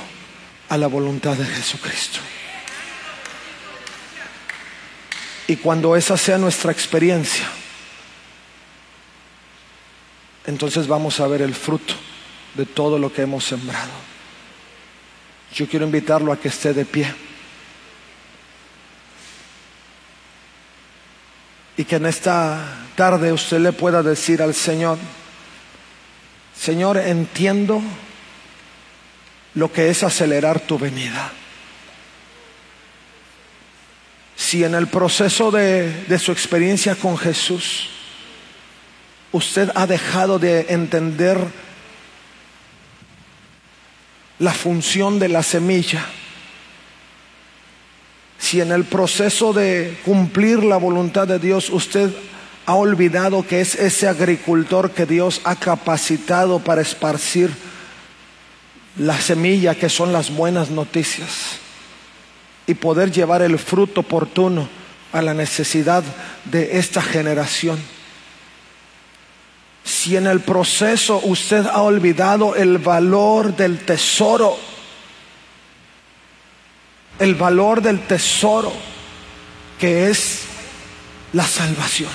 [0.69, 2.19] a la voluntad de Jesucristo.
[5.47, 7.45] Y cuando esa sea nuestra experiencia,
[10.45, 11.93] entonces vamos a ver el fruto
[12.55, 13.91] de todo lo que hemos sembrado.
[15.53, 17.13] Yo quiero invitarlo a que esté de pie.
[21.77, 24.97] Y que en esta tarde usted le pueda decir al Señor,
[26.57, 27.81] Señor, entiendo
[29.55, 31.31] lo que es acelerar tu venida.
[34.35, 37.89] Si en el proceso de, su experiencia con Jesús
[39.31, 41.37] usted ha dejado de entender
[44.39, 46.05] la función de la semilla,
[48.37, 52.13] si en el proceso de cumplir la voluntad de Dios usted
[52.65, 57.51] ha olvidado que es ese agricultor que Dios ha capacitado para esparcir
[58.97, 61.59] la semilla que son las buenas noticias
[62.67, 64.67] y poder llevar el fruto oportuno
[65.11, 66.03] a la necesidad
[66.45, 67.79] de esta generación.
[69.83, 74.57] Si en el proceso usted ha olvidado el valor del tesoro,
[77.19, 78.73] el valor del tesoro
[79.79, 80.41] que es
[81.33, 82.11] la salvación.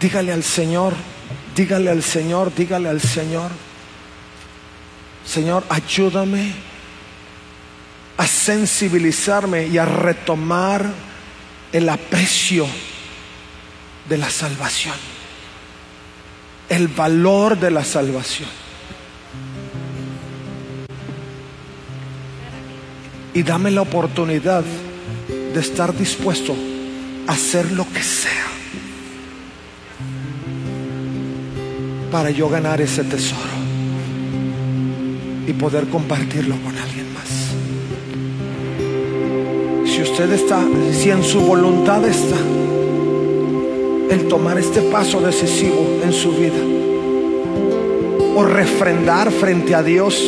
[0.00, 0.94] Dígale al Señor,
[1.54, 3.50] dígale al Señor, dígale al Señor,
[5.24, 6.71] Señor, ayúdame
[8.16, 10.90] a sensibilizarme y a retomar
[11.72, 12.66] el aprecio
[14.08, 14.94] de la salvación,
[16.68, 18.48] el valor de la salvación.
[23.34, 24.62] Y dame la oportunidad
[25.54, 26.54] de estar dispuesto
[27.26, 28.46] a hacer lo que sea
[32.10, 33.40] para yo ganar ese tesoro
[35.46, 36.71] y poder compartirlo con
[40.12, 40.60] usted está,
[40.92, 42.36] si en su voluntad está
[44.10, 46.60] el tomar este paso decisivo en su vida
[48.36, 50.22] o refrendar frente a Dios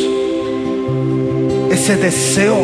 [1.69, 2.57] ese deseo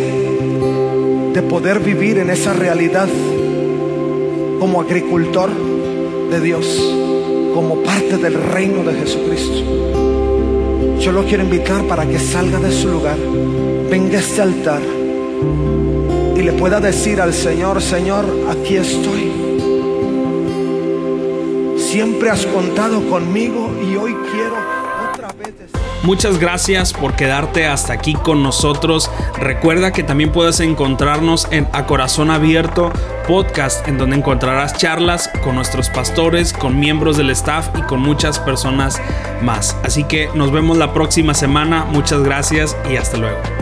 [1.32, 3.08] de poder vivir en esa realidad
[4.60, 5.52] como agricultor
[6.32, 6.66] de Dios,
[7.54, 10.98] como parte del reino de Jesucristo.
[11.00, 13.18] Yo lo quiero invitar para que salga de su lugar,
[13.92, 14.82] venga a este altar
[16.52, 19.32] le pueda decir al Señor, Señor, aquí estoy.
[21.78, 24.56] Siempre has contado conmigo y hoy quiero
[25.12, 25.54] otra vez.
[26.04, 29.12] Muchas gracias por quedarte hasta aquí con nosotros.
[29.38, 32.92] Recuerda que también puedes encontrarnos en A Corazón Abierto
[33.28, 38.40] podcast, en donde encontrarás charlas con nuestros pastores, con miembros del staff y con muchas
[38.40, 39.00] personas
[39.44, 39.78] más.
[39.84, 41.86] Así que nos vemos la próxima semana.
[41.86, 43.61] Muchas gracias y hasta luego.